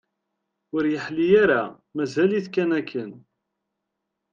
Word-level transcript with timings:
Ur 0.75 0.83
yeḥli 0.87 1.27
ara, 1.43 1.61
mazal-it 1.95 2.47
kan 2.53 2.71
akken. 2.79 3.11